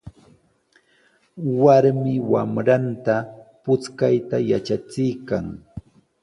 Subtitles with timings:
[1.63, 3.15] Warmi wamranta
[3.63, 5.45] puchkayta yatrachiykan.